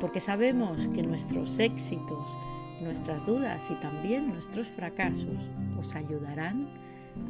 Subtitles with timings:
[0.00, 2.36] porque sabemos que nuestros éxitos,
[2.80, 6.68] nuestras dudas y también nuestros fracasos os ayudarán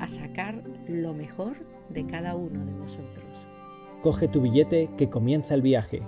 [0.00, 1.56] a sacar lo mejor
[1.88, 3.46] de cada uno de vosotros.
[4.02, 6.02] Coge tu billete que comienza el viaje.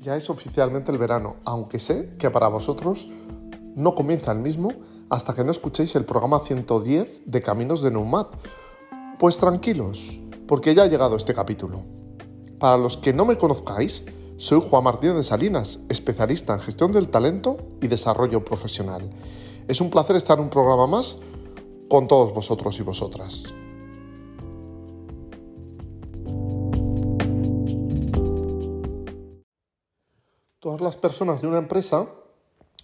[0.00, 3.10] Ya es oficialmente el verano, aunque sé que para vosotros
[3.74, 4.72] no comienza el mismo
[5.10, 8.28] hasta que no escuchéis el programa 110 de Caminos de Neumat.
[9.18, 11.82] Pues tranquilos, porque ya ha llegado este capítulo.
[12.58, 14.04] Para los que no me conozcáis,
[14.36, 19.10] soy Juan Martínez de Salinas, especialista en gestión del talento y desarrollo profesional.
[19.66, 21.18] Es un placer estar en un programa más
[21.88, 23.44] con todos vosotros y vosotras.
[30.60, 32.08] Todas las personas de una empresa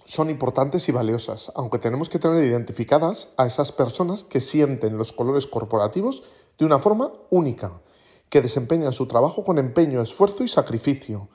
[0.06, 5.12] son importantes y valiosas, aunque tenemos que tener identificadas a esas personas que sienten los
[5.12, 6.24] colores corporativos
[6.58, 7.80] de una forma única,
[8.28, 11.28] que desempeñan su trabajo con empeño, esfuerzo y sacrificio,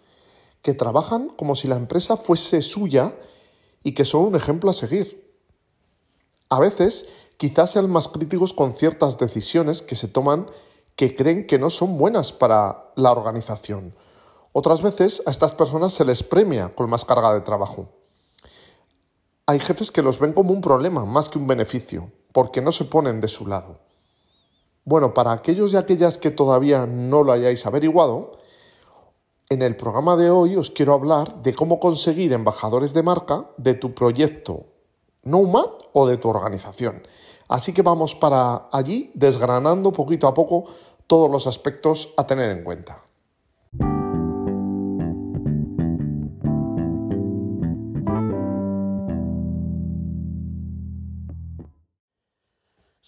[0.62, 3.16] que trabajan como si la empresa fuese suya
[3.84, 5.34] y que son un ejemplo a seguir.
[6.50, 10.47] A veces, quizás sean más críticos con ciertas decisiones que se toman
[10.95, 13.95] que creen que no son buenas para la organización.
[14.52, 17.98] Otras veces a estas personas se les premia con más carga de trabajo.
[19.50, 22.86] Hay jefes que los ven como un problema más que un beneficio, porque no se
[22.86, 23.80] ponen de su lado.
[24.86, 28.38] Bueno, para aquellos y aquellas que todavía no lo hayáis averiguado,
[29.50, 33.74] en el programa de hoy os quiero hablar de cómo conseguir embajadores de marca de
[33.74, 34.68] tu proyecto
[35.24, 37.01] Nomad o de tu organización.
[37.47, 40.66] Así que vamos para allí desgranando poquito a poco
[41.07, 43.01] todos los aspectos a tener en cuenta.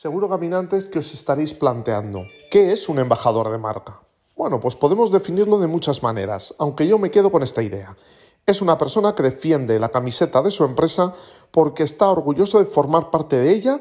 [0.02, 4.02] Seguro caminantes que os estaréis planteando, ¿qué es un embajador de marca?
[4.36, 7.96] Bueno, pues podemos definirlo de muchas maneras, aunque yo me quedo con esta idea.
[8.48, 11.14] Es una persona que defiende la camiseta de su empresa
[11.52, 13.80] porque está orgulloso de formar parte de ella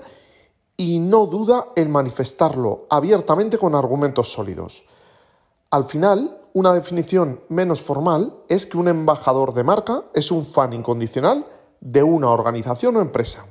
[0.77, 4.85] y no duda en manifestarlo abiertamente con argumentos sólidos.
[5.71, 10.75] Al final, una definición menos formal es que un embajador de marca es un fan
[10.75, 11.47] incondicional
[11.81, 13.47] de una organización o empresa.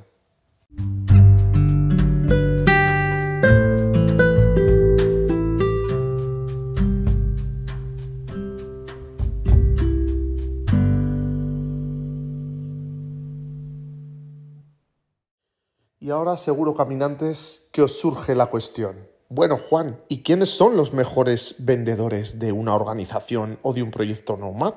[16.10, 19.06] Y ahora seguro, caminantes, que os surge la cuestión.
[19.28, 24.36] Bueno, Juan, ¿y quiénes son los mejores vendedores de una organización o de un proyecto
[24.36, 24.74] Nomad?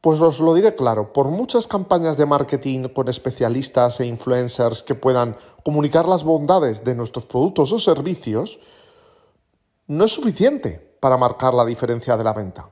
[0.00, 4.96] Pues os lo diré claro, por muchas campañas de marketing con especialistas e influencers que
[4.96, 8.58] puedan comunicar las bondades de nuestros productos o servicios,
[9.86, 12.68] no es suficiente para marcar la diferencia de la venta.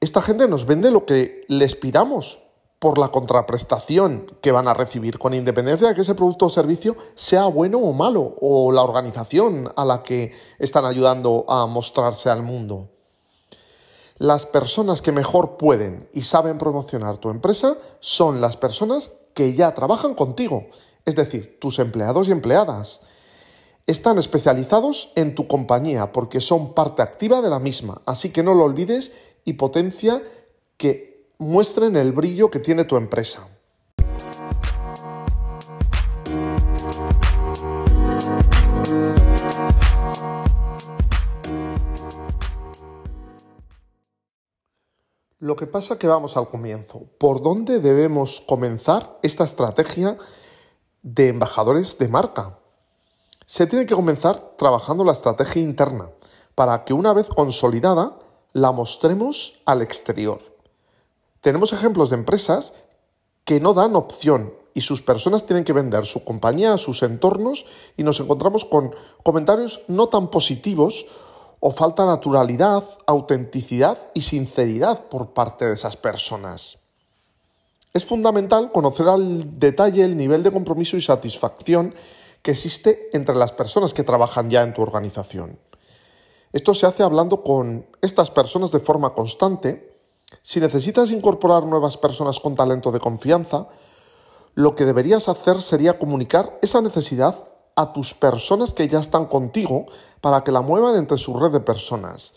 [0.00, 2.45] Esta gente nos vende lo que les pidamos,
[2.78, 6.96] por la contraprestación que van a recibir, con independencia de que ese producto o servicio
[7.14, 12.42] sea bueno o malo, o la organización a la que están ayudando a mostrarse al
[12.42, 12.90] mundo.
[14.18, 19.74] Las personas que mejor pueden y saben promocionar tu empresa son las personas que ya
[19.74, 20.68] trabajan contigo,
[21.04, 23.02] es decir, tus empleados y empleadas.
[23.86, 28.54] Están especializados en tu compañía porque son parte activa de la misma, así que no
[28.54, 29.12] lo olvides
[29.44, 30.22] y potencia
[30.78, 33.46] que muestren el brillo que tiene tu empresa.
[45.38, 47.04] Lo que pasa que vamos al comienzo.
[47.18, 50.16] ¿Por dónde debemos comenzar esta estrategia
[51.02, 52.58] de embajadores de marca?
[53.44, 56.10] Se tiene que comenzar trabajando la estrategia interna
[56.54, 58.18] para que una vez consolidada
[58.54, 60.55] la mostremos al exterior
[61.46, 62.72] tenemos ejemplos de empresas
[63.44, 67.66] que no dan opción y sus personas tienen que vender su compañía sus entornos
[67.96, 71.06] y nos encontramos con comentarios no tan positivos
[71.60, 76.78] o falta naturalidad, autenticidad y sinceridad por parte de esas personas.
[77.94, 81.94] Es fundamental conocer al detalle el nivel de compromiso y satisfacción
[82.42, 85.60] que existe entre las personas que trabajan ya en tu organización.
[86.52, 89.95] Esto se hace hablando con estas personas de forma constante.
[90.42, 93.68] Si necesitas incorporar nuevas personas con talento de confianza,
[94.54, 99.86] lo que deberías hacer sería comunicar esa necesidad a tus personas que ya están contigo
[100.20, 102.32] para que la muevan entre su red de personas.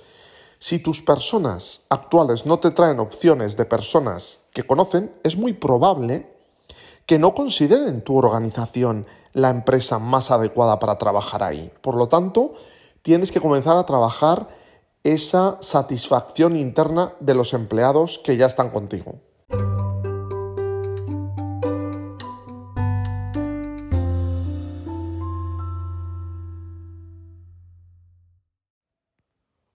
[0.59, 6.29] Si tus personas actuales no te traen opciones de personas que conocen, es muy probable
[7.05, 11.71] que no consideren tu organización la empresa más adecuada para trabajar ahí.
[11.81, 12.53] Por lo tanto,
[13.01, 14.49] tienes que comenzar a trabajar
[15.03, 19.21] esa satisfacción interna de los empleados que ya están contigo.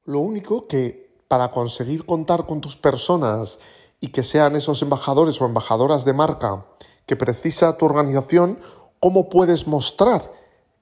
[0.05, 3.59] Lo único que para conseguir contar con tus personas
[4.01, 6.67] y que sean esos embajadores o embajadoras de marca
[7.07, 8.59] que precisa tu organización,
[9.01, 10.31] ¿cómo puedes mostrar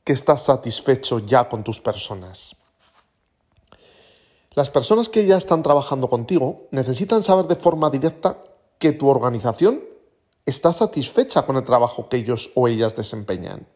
[0.04, 2.56] que estás satisfecho ya con tus personas?
[4.54, 8.36] Las personas que ya están trabajando contigo necesitan saber de forma directa
[8.78, 9.80] que tu organización
[10.44, 13.66] está satisfecha con el trabajo que ellos o ellas desempeñan.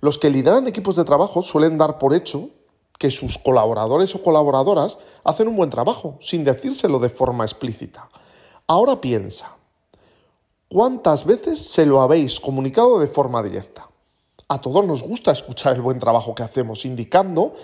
[0.00, 2.50] Los que lideran equipos de trabajo suelen dar por hecho
[2.98, 8.08] que sus colaboradores o colaboradoras hacen un buen trabajo, sin decírselo de forma explícita.
[8.68, 9.56] Ahora piensa,
[10.68, 13.88] ¿cuántas veces se lo habéis comunicado de forma directa?
[14.46, 17.54] A todos nos gusta escuchar el buen trabajo que hacemos, indicando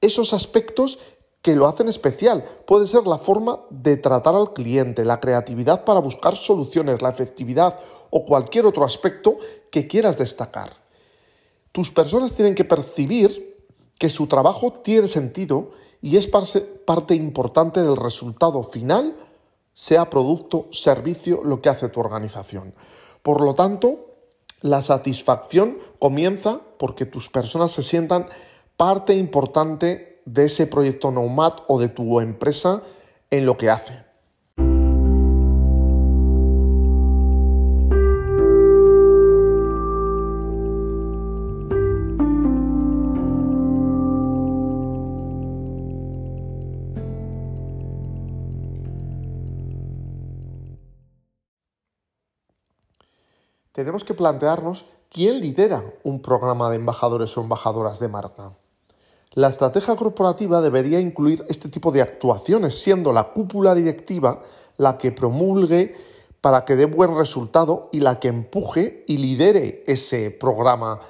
[0.00, 0.98] esos aspectos
[1.44, 2.42] que lo hacen especial.
[2.66, 7.78] Puede ser la forma de tratar al cliente, la creatividad para buscar soluciones, la efectividad
[8.08, 9.36] o cualquier otro aspecto
[9.70, 10.72] que quieras destacar.
[11.70, 13.62] Tus personas tienen que percibir
[13.98, 19.14] que su trabajo tiene sentido y es parte importante del resultado final,
[19.74, 22.74] sea producto, servicio, lo que hace tu organización.
[23.22, 24.14] Por lo tanto,
[24.62, 28.28] la satisfacción comienza porque tus personas se sientan
[28.78, 32.82] parte importante de ese proyecto Nomad o de tu empresa
[33.30, 34.04] en lo que hace.
[53.74, 58.56] tenemos que plantearnos quién lidera un programa de embajadores o embajadoras de marca.
[59.32, 64.42] La estrategia corporativa debería incluir este tipo de actuaciones, siendo la cúpula directiva
[64.76, 65.94] la que promulgue
[66.40, 71.00] para que dé buen resultado y la que empuje y lidere ese programa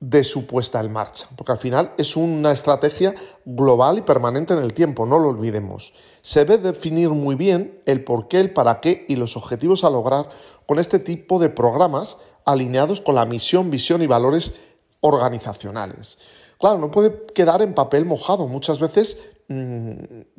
[0.00, 1.26] de su puesta en marcha.
[1.36, 3.14] Porque al final es una estrategia
[3.44, 5.94] global y permanente en el tiempo, no lo olvidemos.
[6.20, 9.90] Se debe definir muy bien el por qué, el para qué y los objetivos a
[9.90, 10.28] lograr
[10.66, 14.56] con este tipo de programas alineados con la misión, visión y valores
[15.00, 16.18] organizacionales.
[16.58, 18.46] Claro, no puede quedar en papel mojado.
[18.46, 19.92] Muchas veces mm,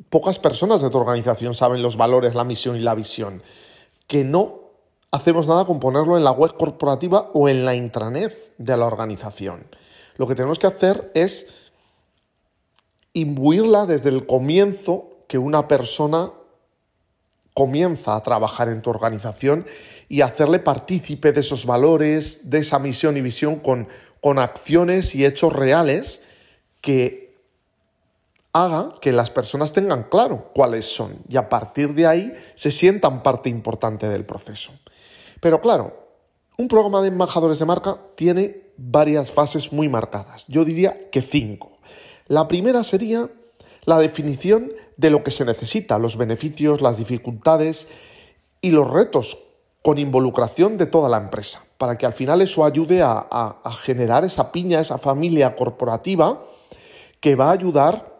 [0.08, 3.42] pocas personas de tu organización saben los valores, la misión y la visión.
[4.06, 4.60] Que no
[5.10, 9.66] hacemos nada con ponerlo en la web corporativa o en la intranet de la organización.
[10.16, 11.48] Lo que tenemos que hacer es
[13.12, 16.32] imbuirla desde el comienzo que una persona
[17.54, 19.66] comienza a trabajar en tu organización
[20.08, 23.88] y hacerle partícipe de esos valores, de esa misión y visión con,
[24.26, 26.20] con acciones y hechos reales
[26.80, 27.38] que
[28.52, 33.22] haga que las personas tengan claro cuáles son y a partir de ahí se sientan
[33.22, 34.72] parte importante del proceso.
[35.40, 36.08] Pero claro,
[36.56, 40.44] un programa de embajadores de marca tiene varias fases muy marcadas.
[40.48, 41.78] Yo diría que cinco.
[42.26, 43.30] La primera sería
[43.84, 47.86] la definición de lo que se necesita, los beneficios, las dificultades
[48.60, 49.38] y los retos
[49.86, 54.50] con involucración de toda la empresa, para que al final eso ayude a, generar esa
[54.50, 56.42] piña, esa familia corporativa
[57.20, 58.12] que va a ayudar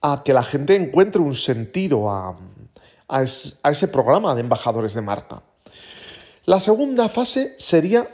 [0.00, 2.36] a que la gente encuentre un sentido a,
[3.20, 5.42] ese programa de embajadores de marca.
[6.44, 8.08] La segunda fase sería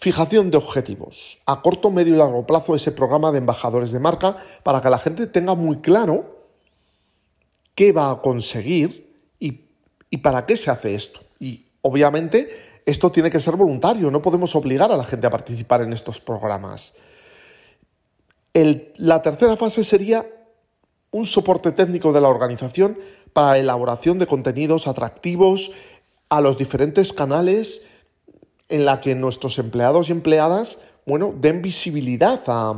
[0.00, 4.38] fijación de objetivos a corto, medio y largo plazo ese programa de embajadores de marca
[4.64, 6.48] para que la gente tenga muy claro
[7.76, 9.06] qué va a conseguir
[9.38, 11.20] y, para qué se hace esto.
[11.82, 12.48] Obviamente
[12.86, 16.20] esto tiene que ser voluntario, no podemos obligar a la gente a participar en estos
[16.20, 16.94] programas.
[18.54, 20.26] la tercera fase sería
[21.10, 22.98] un soporte técnico de la organización
[23.32, 25.72] para la elaboración de contenidos atractivos
[26.28, 27.86] a los diferentes canales
[28.68, 32.74] en la que nuestros empleados y empleadas, bueno, den visibilidad a,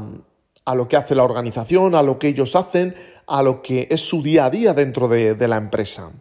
[0.64, 2.94] a lo que hace la organización, a lo que ellos hacen,
[3.26, 6.12] a lo que es su día a día dentro de, la empresa.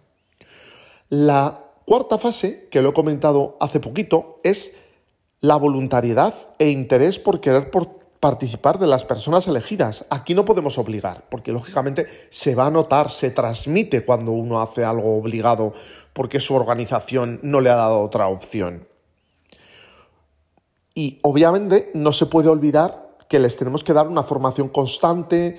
[1.10, 4.78] La cuarta fase, que lo he comentado hace poquito, es
[5.42, 7.72] la voluntariedad e interés por querer
[8.20, 10.06] participar de las personas elegidas.
[10.12, 14.86] Aquí no podemos obligar, porque lógicamente se va a notar, se transmite cuando uno hace
[14.86, 15.74] algo obligado
[16.14, 18.88] porque su organización no le ha dado otra opción.
[20.94, 25.58] Y obviamente no se puede olvidar que les tenemos que dar una formación constante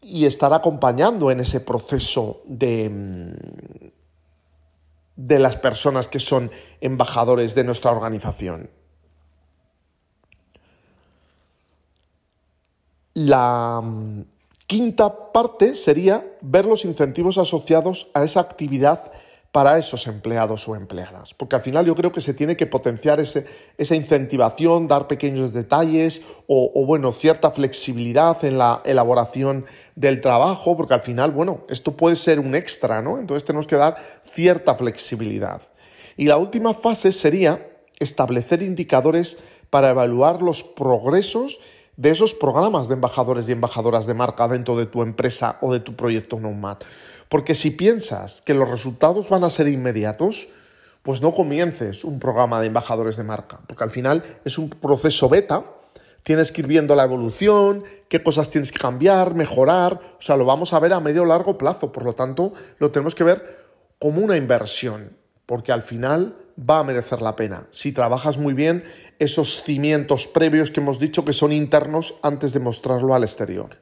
[0.00, 3.95] y estar acompañando en ese proceso de, mm,
[5.16, 8.70] de las personas que son embajadores de nuestra organización.
[13.14, 14.24] La mm,
[14.66, 19.10] quinta parte sería ver los incentivos asociados a esa actividad
[19.56, 21.32] para esos empleados o empleadas.
[21.32, 26.20] Porque al final yo creo que se tiene que potenciar esa incentivación, dar pequeños detalles
[26.46, 31.96] o, o, bueno, cierta flexibilidad en la elaboración del trabajo, porque al final, bueno, esto
[31.96, 33.18] puede ser un extra, ¿no?
[33.18, 33.96] Entonces tenemos que dar
[34.30, 35.62] cierta flexibilidad.
[36.18, 37.66] Y la última fase sería
[37.98, 39.38] establecer indicadores
[39.70, 41.60] para evaluar los progresos
[41.96, 45.80] de esos programas de embajadores y embajadoras de marca dentro de tu empresa o de
[45.80, 46.76] tu proyecto Nomad.
[47.28, 50.48] Porque si piensas que los resultados van a ser inmediatos,
[51.02, 55.28] pues no comiences un programa de embajadores de marca, porque al final es un proceso
[55.28, 55.64] beta,
[56.24, 60.44] tienes que ir viendo la evolución, qué cosas tienes que cambiar, mejorar, o sea, lo
[60.44, 63.66] vamos a ver a medio o largo plazo, por lo tanto, lo tenemos que ver
[64.00, 65.16] como una inversión,
[65.46, 67.68] porque al final va a merecer la pena.
[67.70, 68.82] Si trabajas muy bien
[69.20, 73.78] esos cimientos previos que hemos dicho que son internos antes de mostrarlo al exterior.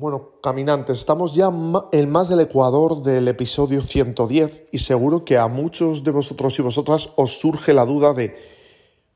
[0.00, 1.52] Bueno, caminantes, estamos ya
[1.92, 6.62] en más del ecuador del episodio 110 y seguro que a muchos de vosotros y
[6.62, 8.34] vosotras os surge la duda de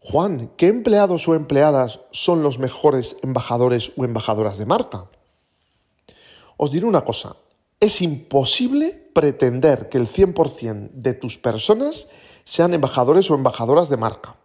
[0.00, 5.06] Juan, ¿qué empleados o empleadas son los mejores embajadores o embajadoras de marca?
[6.58, 7.36] Os diré una cosa,
[7.80, 12.08] es imposible pretender que el 100% de tus personas
[12.44, 14.36] sean embajadores o embajadoras de marca.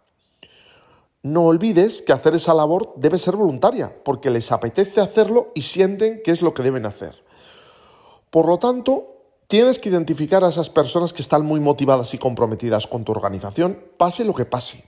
[1.22, 6.22] No olvides que hacer esa labor debe ser voluntaria, porque les apetece hacerlo y sienten
[6.22, 7.22] que es lo que deben hacer.
[8.30, 12.86] Por lo tanto, tienes que identificar a esas personas que están muy motivadas y comprometidas
[12.86, 14.84] con tu organización, pase lo que pase.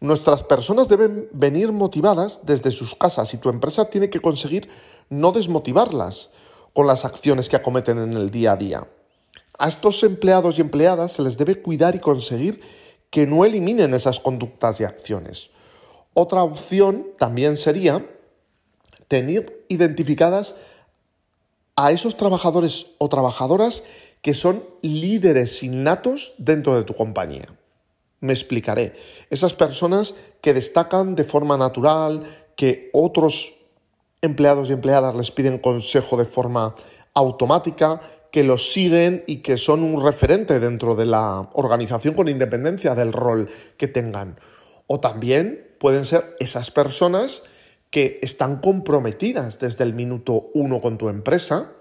[0.00, 4.68] Nuestras personas deben venir motivadas desde sus casas y tu empresa tiene que conseguir
[5.08, 6.30] no desmotivarlas
[6.74, 8.86] con las acciones que acometen en el día a día.
[9.58, 12.60] A estos empleados y empleadas se les debe cuidar y conseguir
[13.10, 15.50] que no eliminen esas conductas y acciones.
[16.14, 18.06] Otra opción también sería
[19.08, 20.54] tener identificadas
[21.74, 23.82] a esos trabajadores o trabajadoras
[24.22, 27.48] que son líderes innatos dentro de tu compañía.
[28.20, 28.94] Me explicaré.
[29.30, 33.54] Esas personas que destacan de forma natural, que otros
[34.20, 36.74] empleados y empleadas les piden consejo de forma
[37.14, 38.00] automática,
[38.30, 43.12] que los siguen y que son un referente dentro de la organización con independencia del
[43.12, 44.38] rol que tengan.
[44.86, 47.42] O también pueden ser esas personas
[47.90, 51.72] que están comprometidas desde el minuto uno con tu empresa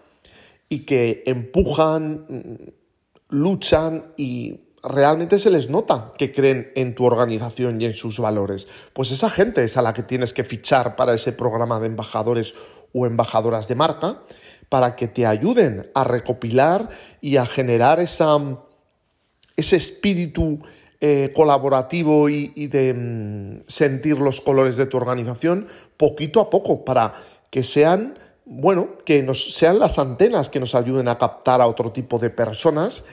[0.69, 2.69] y que empujan, mm,
[3.29, 8.67] luchan y realmente se les nota que creen en tu organización y en sus valores.
[8.93, 12.55] Pues esa gente es a la que tienes que fichar para ese programa de embajadores
[12.93, 14.21] o embajadoras de marca
[14.69, 16.89] para que te ayuden a recopilar
[17.21, 18.37] y a generar esa,
[19.55, 20.59] ese espíritu
[20.99, 26.83] eh, colaborativo y, y de mm, sentir los colores de tu organización poquito a poco
[26.83, 27.13] para
[27.49, 31.91] que sean, bueno, que nos, sean las antenas que nos ayuden a captar a otro
[31.91, 33.03] tipo de personas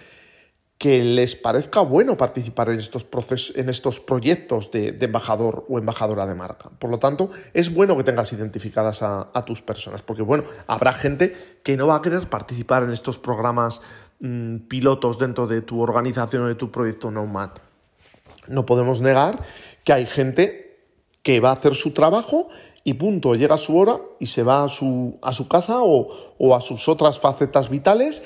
[0.78, 6.26] que les parezca bueno participar en estos, procesos, en estos proyectos de, embajador o embajadora
[6.26, 6.70] de marca.
[6.78, 11.36] Por lo tanto, es bueno que tengas identificadas a, tus personas, porque bueno, habrá gente
[11.62, 13.82] que no va a querer participar en estos programas
[14.20, 17.50] mm, pilotos dentro de tu organización o de tu proyecto Nomad.
[18.48, 19.40] No podemos negar
[19.84, 20.80] que hay gente
[21.22, 22.48] que va a hacer su trabajo
[22.82, 26.54] y punto, llega su hora y se va a su, a su casa o, o
[26.54, 28.22] a sus otras facetas vitales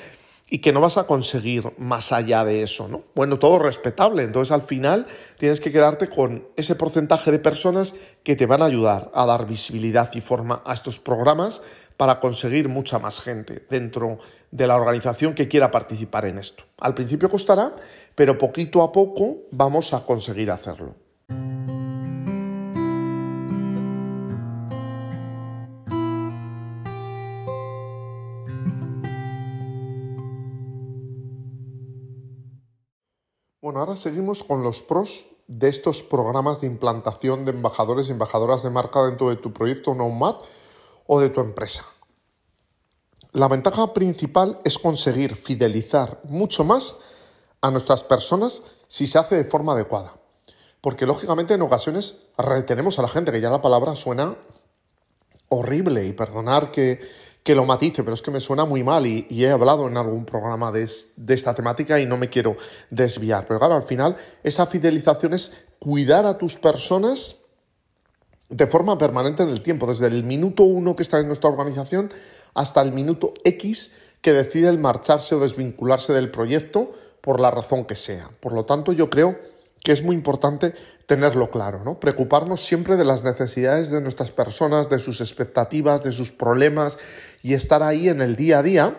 [0.49, 3.03] y que no vas a conseguir más allá de eso, ¿no?
[3.15, 8.35] Bueno, todo respetable, entonces al final tienes que quedarte con ese porcentaje de personas que
[8.35, 11.61] te van a ayudar a dar visibilidad y forma a estos programas
[11.97, 14.19] para conseguir mucha más gente dentro
[14.51, 16.63] de la organización que quiera participar en esto.
[16.79, 17.75] Al principio costará,
[18.15, 20.95] pero poquito a poco vamos a conseguir hacerlo.
[33.69, 38.63] Bueno, ahora seguimos con los pros de estos programas de implantación de embajadores y embajadoras
[38.63, 40.37] de marca dentro de tu proyecto Nomad
[41.05, 41.85] o de tu empresa.
[43.31, 46.97] La ventaja principal es conseguir fidelizar mucho más
[47.61, 50.15] a nuestras personas si se hace de forma adecuada.
[50.81, 54.35] Porque lógicamente en ocasiones retenemos a la gente, que ya la palabra suena
[55.49, 57.01] horrible y perdonar que,
[57.55, 60.71] lo matice, pero es que me suena muy mal y, he hablado en algún programa
[60.71, 62.55] de, de, esta temática y no me quiero
[62.89, 63.45] desviar.
[63.47, 67.37] Pero claro, al final esa fidelización es cuidar a tus personas
[68.49, 72.11] de forma permanente en el tiempo, desde el minuto uno que está en nuestra organización
[72.53, 76.91] hasta el minuto X que decide el marcharse o desvincularse del proyecto
[77.21, 78.29] por la razón que sea.
[78.39, 79.37] Por lo tanto, yo creo
[79.83, 80.73] que es muy importante
[81.09, 81.99] tenerlo claro, ¿no?
[81.99, 86.99] Preocuparnos siempre de las necesidades de nuestras personas, de sus expectativas, de sus problemas
[87.41, 88.95] y estar ahí en el día a día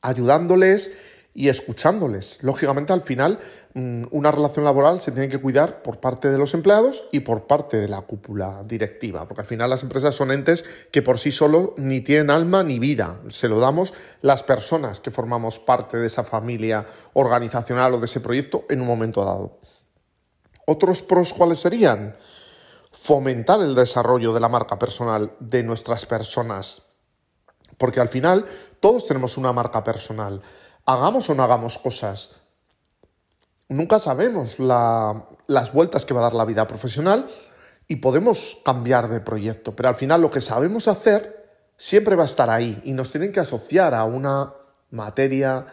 [0.00, 0.92] ayudándoles
[1.34, 2.38] y escuchándoles.
[2.42, 3.40] Lógicamente, al final,
[3.74, 7.48] mm, una relación laboral se tiene que cuidar por parte de los empleados y por
[7.48, 11.32] parte de la cúpula directiva, porque al final las empresas son entes que por sí
[11.32, 13.18] solo ni tienen alma ni vida.
[13.28, 18.20] Se lo damos las personas que formamos parte de esa familia organizacional o de ese
[18.20, 19.58] proyecto en un momento dado.
[20.66, 22.16] ¿Otros pros cuáles serían?
[22.90, 26.82] Fomentar el desarrollo de la marca personal de nuestras personas,
[27.78, 28.46] porque al final
[28.80, 30.42] todos tenemos una marca personal
[30.86, 32.30] hagamos o no hagamos cosas.
[33.68, 37.28] Nunca sabemos las vueltas que va a dar la vida profesional
[37.88, 42.26] y podemos cambiar de proyecto, pero al final lo que sabemos hacer siempre va a
[42.26, 44.54] estar ahí y nos tienen que asociar a una
[44.90, 45.66] materia,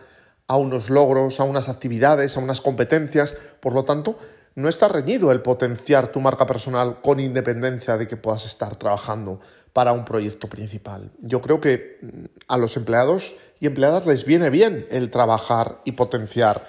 [0.47, 3.35] a unos logros, a unas actividades, a unas competencias.
[3.59, 4.17] Por lo tanto,
[4.55, 9.39] no está reñido el potenciar tu marca personal con independencia de que puedas estar trabajando
[9.73, 11.11] para un proyecto principal.
[11.19, 15.93] Yo creo que mm, a los empleados y empleadas les viene bien el trabajar y
[15.93, 16.65] potenciar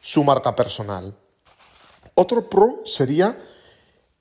[0.00, 1.14] su marca personal.
[2.14, 3.38] Otro pro sería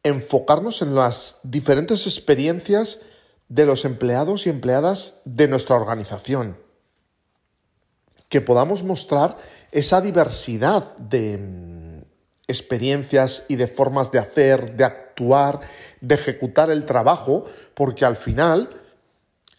[0.04, 3.00] enfocarnos en las diferentes experiencias
[3.48, 6.58] de los empleados y empleadas de nuestra organización.
[8.30, 9.38] Que podamos mostrar
[9.72, 11.93] esa diversidad de mm,
[12.48, 15.62] experiencias y de formas de hacer, de actuar,
[16.02, 18.82] de ejecutar el trabajo, porque al final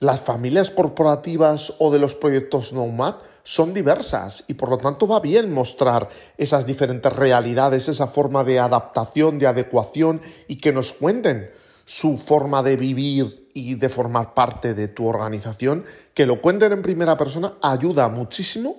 [0.00, 5.20] las familias corporativas o de los proyectos Nomad son diversas y por lo tanto va
[5.20, 11.50] bien mostrar esas diferentes realidades, esa forma de adaptación, de adecuación y que nos cuenten
[11.84, 16.82] su forma de vivir y de formar parte de tu organización, que lo cuenten en
[16.82, 18.76] primera persona ayuda muchísimo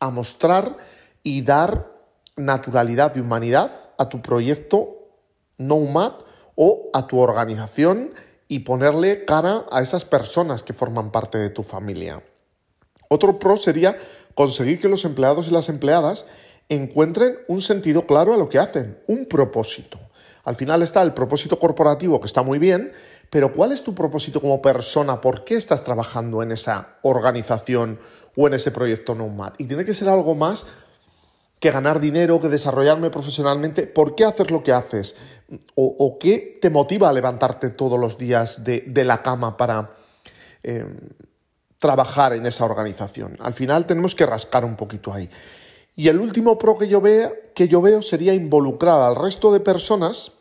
[0.00, 0.76] a mostrar
[1.22, 1.95] y dar
[2.36, 4.92] naturalidad y humanidad a tu proyecto
[5.58, 6.12] Nomad
[6.54, 8.12] o a tu organización
[8.48, 12.22] y ponerle cara a esas personas que forman parte de tu familia.
[13.08, 13.96] Otro pro sería
[14.34, 16.26] conseguir que los empleados y las empleadas
[16.68, 19.98] encuentren un sentido claro a lo que hacen, un propósito.
[20.44, 22.92] Al final está el propósito corporativo, que está muy bien,
[23.30, 25.20] pero ¿cuál es tu propósito como persona?
[25.20, 27.98] ¿Por qué estás trabajando en esa organización
[28.36, 29.54] o en ese proyecto Nomad?
[29.58, 30.66] Y tiene que ser algo más
[31.58, 33.86] que ganar dinero, que desarrollarme profesionalmente.
[33.86, 35.16] ¿Por qué haces lo que haces?
[35.74, 39.92] ¿O, qué te motiva a levantarte todos los días de, la cama para
[40.62, 40.86] eh,
[41.78, 43.36] trabajar en esa organización?
[43.40, 45.30] Al final tenemos que rascar un poquito ahí.
[45.94, 47.02] Y el último pro que yo,
[47.54, 50.35] que yo veo sería involucrar al resto de personas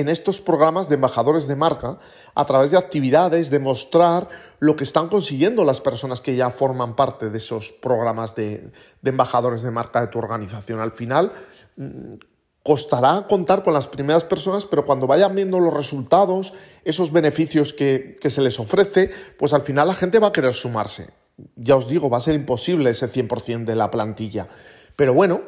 [0.00, 1.98] en estos programas de embajadores de marca
[2.34, 6.96] a través de actividades, de mostrar lo que están consiguiendo las personas que ya forman
[6.96, 8.72] parte de esos programas de,
[9.04, 10.80] embajadores de marca de tu organización.
[10.80, 11.32] Al final,
[11.76, 12.14] mm,
[12.62, 18.16] costará contar con las primeras personas, pero cuando vayan viendo los resultados, esos beneficios que,
[18.20, 21.10] que se les ofrece, pues al final la gente va a querer sumarse.
[21.56, 24.46] Ya os digo, va a ser imposible ese 100% de la plantilla.
[24.96, 25.40] Pero bueno,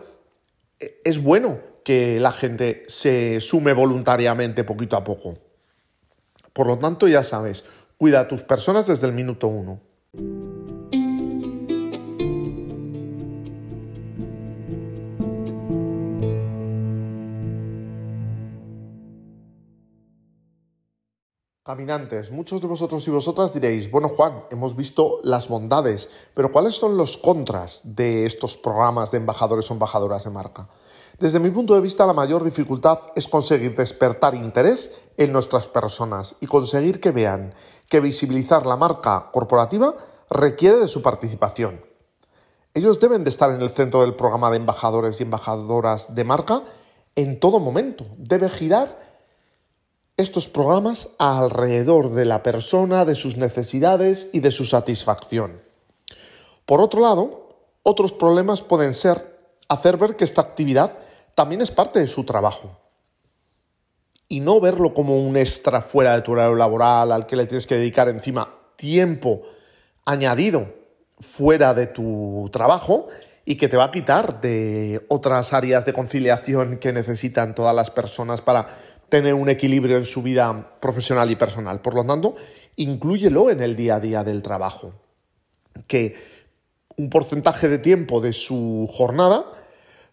[1.04, 5.38] es bueno que la gente se sume voluntariamente poquito a poco.
[6.52, 7.64] Por lo tanto, ya sabes,
[7.98, 9.80] cuida a tus personas desde el minuto uno.
[21.64, 26.74] Caminantes, muchos de vosotros y vosotras diréis, bueno Juan, hemos visto las bondades, pero ¿cuáles
[26.74, 30.68] son los contras de estos programas de embajadores o embajadoras de marca?
[31.20, 36.34] Desde mi punto de vista, la mayor dificultad es conseguir despertar interés en nuestras personas
[36.40, 37.54] y conseguir que vean
[37.88, 39.94] que visibilizar la marca corporativa
[40.30, 41.80] requiere de su participación.
[42.74, 46.64] Ellos deben de estar en el centro del programa de embajadores y embajadoras de marca
[47.14, 48.04] en todo momento.
[48.16, 49.01] Debe girar
[50.16, 55.60] estos programas alrededor de la persona, de sus necesidades y de su satisfacción.
[56.66, 57.48] Por otro lado,
[57.82, 59.32] otros problemas pueden ser
[59.68, 60.98] hacer ver que esta actividad
[61.34, 62.78] también es parte de su trabajo.
[64.28, 67.66] Y no verlo como un extra fuera de tu horario laboral al que le tienes
[67.66, 69.42] que dedicar encima tiempo
[70.04, 70.74] añadido
[71.20, 73.08] fuera de tu trabajo
[73.44, 77.90] y que te va a quitar de otras áreas de conciliación que necesitan todas las
[77.90, 78.68] personas para
[79.12, 81.82] tener un equilibrio en su vida profesional y personal.
[81.82, 82.34] Por lo tanto,
[82.76, 84.94] inclúyelo en el día a día del trabajo.
[85.86, 86.16] Que
[86.96, 89.44] un porcentaje de tiempo de su jornada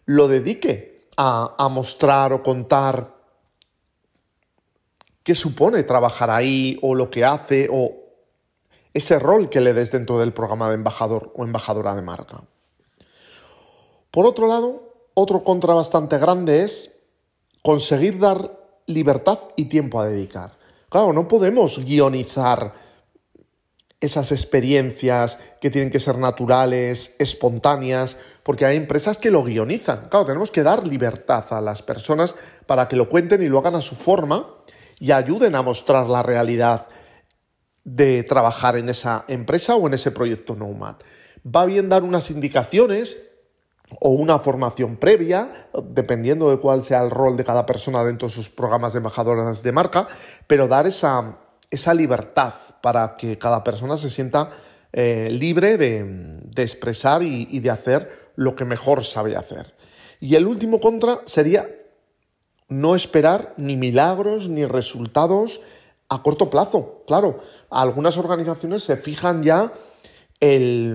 [0.04, 3.16] lo dedique a, a mostrar o contar
[5.22, 7.94] qué supone trabajar ahí o lo que hace o
[8.92, 12.44] ese rol que le des dentro del programa de embajador o embajadora de marca.
[14.10, 17.06] Por otro lado, otro contra bastante grande es
[17.62, 18.59] conseguir dar
[18.90, 20.58] libertad y tiempo a dedicar.
[20.88, 22.74] Claro, no podemos guionizar
[24.00, 30.08] esas experiencias que tienen que ser naturales, espontáneas, porque hay empresas que lo guionizan.
[30.08, 32.34] Claro, tenemos que dar libertad a las personas
[32.66, 34.46] para que lo cuenten y lo hagan a su forma
[34.98, 36.88] y ayuden a mostrar la realidad
[37.84, 40.96] de trabajar en esa empresa o en ese proyecto Nomad.
[41.44, 43.16] Va bien dar unas indicaciones
[43.98, 48.34] o una formación previa, dependiendo de cuál sea el rol de cada persona dentro de
[48.34, 50.06] sus programas de embajadoras de marca,
[50.46, 51.38] pero dar esa,
[51.70, 54.50] esa libertad para que cada persona se sienta
[54.92, 59.74] eh, libre de, expresar y, y de hacer lo que mejor sabe hacer.
[60.20, 61.68] Y el último contra sería
[62.68, 65.60] no esperar ni milagros ni resultados
[66.08, 67.02] a corto plazo.
[67.06, 69.72] Claro, algunas organizaciones se fijan ya
[70.40, 70.94] el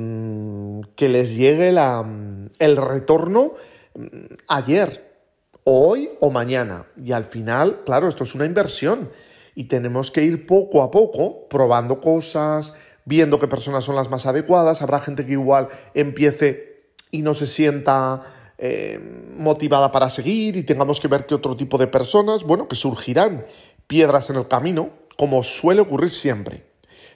[0.96, 3.54] que les llegue el retorno
[3.96, 5.20] mm, ayer,
[5.64, 6.88] hoy o mañana.
[6.98, 9.10] Y al final, claro, esto es una inversión
[9.56, 12.74] y tenemos que ir poco a poco probando cosas,
[13.06, 14.82] viendo qué personas son las más adecuadas.
[14.82, 18.22] Habrá gente que igual empiece y no se sienta
[18.58, 19.00] eh,
[19.38, 23.46] motivada para seguir y tengamos que ver qué otro tipo de personas, bueno, que surgirán
[23.88, 26.66] piedras en el camino, como suele ocurrir siempre.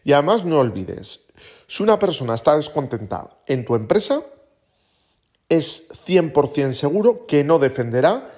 [0.04, 1.26] Y además no olvides,
[1.70, 4.24] si una persona está descontenta en tu empresa,
[5.50, 8.34] es 100% seguro que no defenderá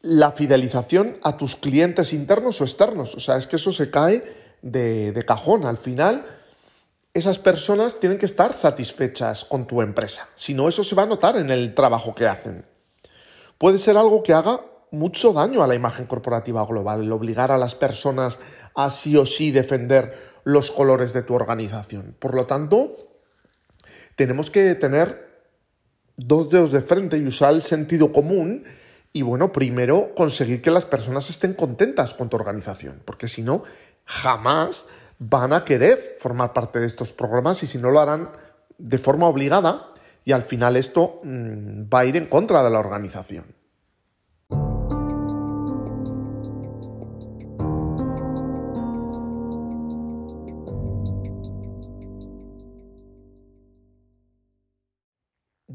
[0.00, 3.14] la fidelización a tus clientes internos o externos.
[3.14, 4.24] O sea, es que eso se cae
[4.62, 5.66] de, de cajón.
[5.66, 6.24] Al final,
[7.12, 10.26] esas personas tienen que estar satisfechas con tu empresa.
[10.34, 12.64] Si no, eso se va a notar en el trabajo que hacen.
[13.58, 17.58] Puede ser algo que haga mucho daño a la imagen corporativa global, el obligar a
[17.58, 18.38] las personas
[18.74, 22.14] a sí o sí defender los colores de tu organización.
[22.18, 22.96] Por lo tanto,
[24.16, 25.30] tenemos que tener
[26.16, 28.64] dos dedos de frente y usar el sentido común
[29.12, 33.62] y bueno, primero conseguir que las personas estén contentas con tu organización, porque si no,
[34.04, 34.86] jamás
[35.18, 38.30] van a querer formar parte de estos programas y si no lo harán
[38.78, 39.92] de forma obligada
[40.24, 43.44] y al final esto mm, va a ir en contra de la organización.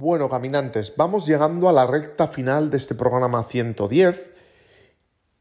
[0.07, 4.31] Bueno, caminantes, vamos llegando a la recta final de este programa 110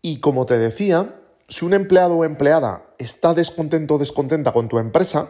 [0.03, 4.81] y como te decía, si un empleado o empleada está descontento o descontenta con tu
[4.81, 5.29] empresa,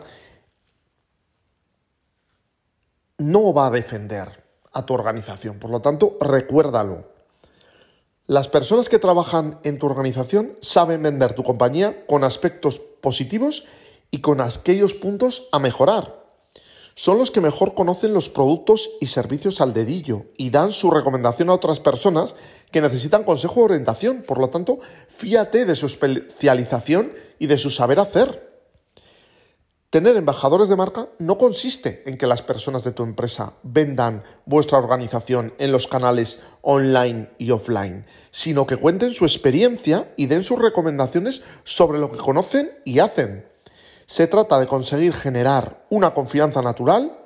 [3.18, 5.58] no va a defender a tu organización.
[5.58, 7.04] Por lo tanto, recuérdalo.
[8.26, 13.66] Las personas que trabajan en tu organización saben vender tu compañía con aspectos positivos
[14.10, 16.25] y con aquellos puntos a mejorar.
[16.98, 21.50] Son los que mejor conocen los productos y servicios al dedillo y dan su recomendación
[21.50, 22.34] a otras personas
[22.72, 24.24] que necesitan consejo o orientación.
[24.26, 24.78] Por lo tanto,
[25.08, 28.64] fíate de su especialización y de su saber hacer.
[29.90, 34.78] Tener embajadores de marca no consiste en que las personas de tu empresa vendan vuestra
[34.78, 40.58] organización en los canales online y offline, sino que cuenten su experiencia y den sus
[40.58, 43.55] recomendaciones sobre lo que conocen y hacen.
[44.06, 47.18] Se trata de conseguir generar una confianza natural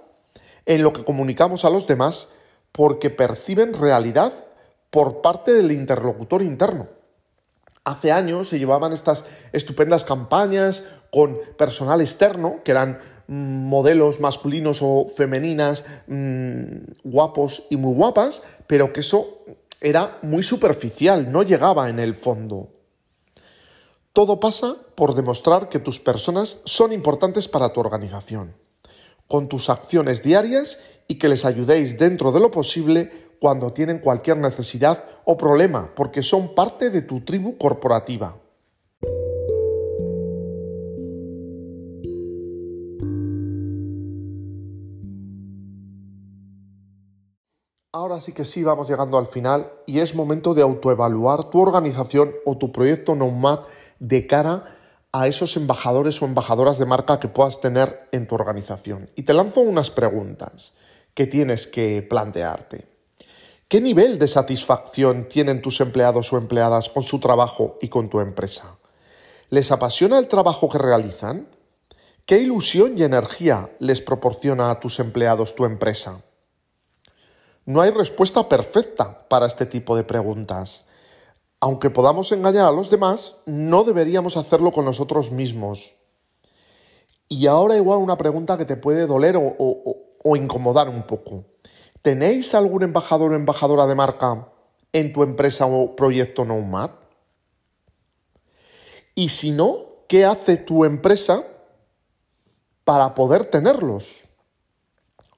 [0.64, 2.28] en lo que comunicamos a los demás
[2.72, 4.32] porque perciben realidad
[4.90, 6.88] por parte del interlocutor interno.
[7.84, 14.80] Hace años se llevaban estas estupendas campañas con personal externo, que eran mm, modelos masculinos
[14.80, 19.44] o femeninas mm, guapos y muy guapas, pero que eso
[19.80, 22.79] era muy superficial, no llegaba en el fondo.
[24.12, 28.56] Todo pasa por demostrar que tus personas son importantes para tu organización,
[29.28, 34.38] con tus acciones diarias y que les ayudéis dentro de lo posible cuando tienen cualquier
[34.38, 38.36] necesidad o problema, porque son parte de tu tribu corporativa.
[47.92, 52.32] Ahora sí que sí vamos llegando al final y es momento de autoevaluar tu organización
[52.44, 53.60] o tu proyecto Nomad
[54.00, 54.76] de cara
[55.12, 59.10] a esos embajadores o embajadoras de marca que puedas tener en tu organización.
[59.14, 60.72] Y te lanzo unas preguntas
[61.14, 62.86] que tienes que plantearte.
[63.68, 68.20] ¿Qué nivel de satisfacción tienen tus empleados o empleadas con su trabajo y con tu
[68.20, 68.78] empresa?
[69.48, 71.48] ¿Les apasiona el trabajo que realizan?
[72.24, 76.22] ¿Qué ilusión y energía les proporciona a tus empleados tu empresa?
[77.64, 80.86] No hay respuesta perfecta para este tipo de preguntas.
[81.60, 85.94] Aunque podamos engañar a los demás, no deberíamos hacerlo con nosotros mismos.
[87.28, 91.44] Y ahora igual una pregunta que te puede doler o, incomodar un poco.
[92.02, 94.48] ¿Tenéis algún embajador o embajadora de marca
[94.92, 96.90] en tu empresa o proyecto Nomad?
[99.14, 101.44] Y si no, ¿qué hace tu empresa
[102.84, 104.24] para poder tenerlos?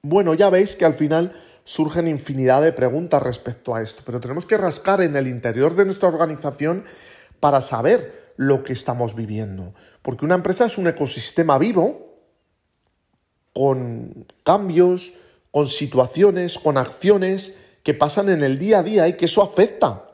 [0.01, 4.45] Bueno, ya veis que al final surgen infinidad de preguntas respecto a esto, pero tenemos
[4.45, 6.83] que rascar en el interior de nuestra organización
[7.39, 9.73] para saber lo que estamos viviendo.
[10.01, 12.09] Porque una empresa es un ecosistema vivo
[13.53, 15.13] con cambios,
[15.51, 20.05] con situaciones, con acciones que pasan en el día a día y que eso afecta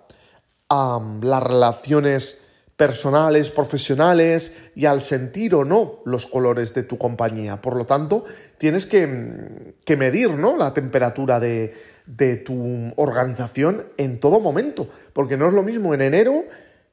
[0.69, 2.41] a las relaciones
[2.79, 7.61] personales, profesionales y al sentir o no los colores de tu compañía.
[7.61, 8.23] Por lo tanto,
[8.57, 9.05] tienes que,
[9.97, 10.55] medir ¿no?
[10.55, 11.73] la temperatura de,
[12.05, 16.45] de tu organización en todo momento, porque no es lo mismo en enero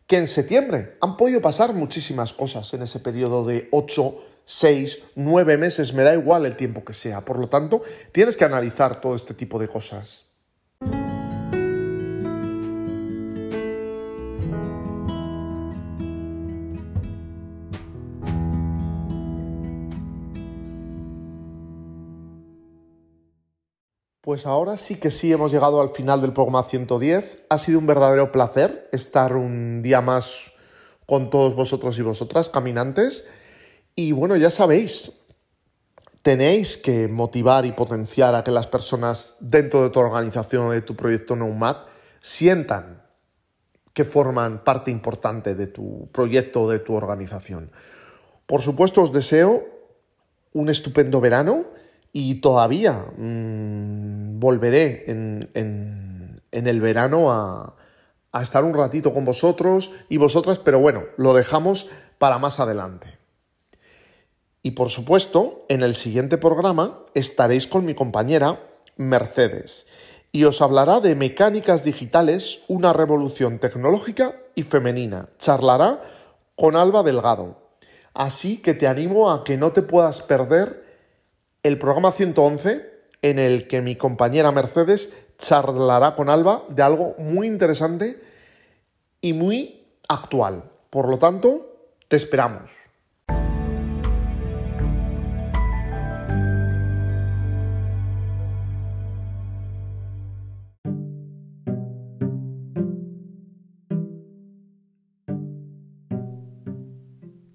[0.08, 0.96] que en septiembre.
[1.00, 6.14] Han podido pasar muchísimas cosas en ese periodo de 8, 6, 9 meses, me da
[6.14, 7.24] igual el tiempo que sea.
[7.24, 10.25] Por lo tanto, tienes que analizar todo este tipo de cosas.
[24.26, 27.44] Pues ahora sí que sí hemos llegado al final del programa 110.
[27.48, 30.50] Ha sido un verdadero placer estar un día más
[31.06, 33.28] con todos vosotros y vosotras, caminantes.
[33.94, 35.24] Y bueno, ya sabéis,
[36.22, 40.82] tenéis que motivar y potenciar a que las personas dentro de tu organización o de
[40.82, 41.76] tu proyecto Nomad
[42.20, 43.04] sientan
[43.92, 47.70] que forman parte importante de tu proyecto o de tu organización.
[48.46, 49.64] Por supuesto, os deseo
[50.52, 51.76] un estupendo verano
[52.18, 57.76] y todavía mm, volveré en, el verano a,
[58.32, 63.18] a estar un ratito con vosotros y vosotras, pero bueno, lo dejamos para más adelante.
[64.62, 68.60] Y por supuesto, en el siguiente programa estaréis con mi compañera
[68.96, 69.86] Mercedes
[70.32, 75.30] y os hablará de mecánicas digitales, una revolución tecnológica y femenina.
[75.38, 76.02] Charlará
[76.56, 77.56] con Alba Delgado.
[78.12, 80.84] Así que te animo a que no te puedas perder
[81.62, 82.95] el programa 111
[83.30, 88.22] en el que mi compañera Mercedes charlará con Alba de algo muy interesante
[89.20, 90.70] y muy actual.
[90.90, 92.70] Por lo tanto, te esperamos.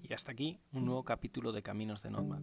[0.02, 2.42] Y hasta aquí un nuevo capítulo de Caminos de Nomad